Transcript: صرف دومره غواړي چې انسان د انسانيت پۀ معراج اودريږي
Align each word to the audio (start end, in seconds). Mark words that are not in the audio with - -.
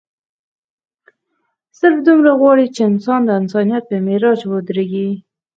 صرف 1.79 1.97
دومره 2.07 2.31
غواړي 2.39 2.67
چې 2.75 2.81
انسان 2.91 3.19
د 3.25 3.29
انسانيت 3.39 3.83
پۀ 3.89 3.97
معراج 4.07 4.39
اودريږي 4.47 5.09